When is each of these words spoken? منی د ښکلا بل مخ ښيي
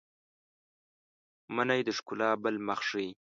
منی 1.55 1.81
د 1.87 1.89
ښکلا 1.97 2.29
بل 2.43 2.55
مخ 2.67 2.79
ښيي 2.89 3.09